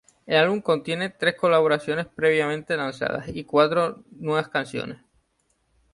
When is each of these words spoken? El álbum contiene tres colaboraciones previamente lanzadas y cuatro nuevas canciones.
El 0.25 0.37
álbum 0.37 0.61
contiene 0.61 1.11
tres 1.11 1.35
colaboraciones 1.35 2.07
previamente 2.07 2.75
lanzadas 2.75 3.27
y 3.27 3.43
cuatro 3.43 4.03
nuevas 4.09 4.49
canciones. 4.49 4.97